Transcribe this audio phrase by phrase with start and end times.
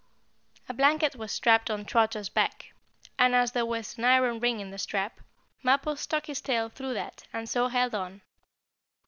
[0.67, 2.73] A blanket was strapped on Trotter's back,
[3.19, 5.21] and as there was an iron ring in the strap,
[5.61, 8.21] Mappo stuck his tail through that, and so held on.